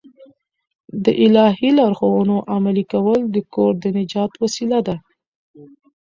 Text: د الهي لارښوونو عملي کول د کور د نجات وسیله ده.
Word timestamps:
د 1.03 1.05
الهي 1.25 1.69
لارښوونو 1.77 2.35
عملي 2.53 2.83
کول 2.91 3.21
د 3.35 3.37
کور 3.53 3.71
د 3.83 3.85
نجات 3.97 4.31
وسیله 4.43 4.79
ده. 4.87 4.95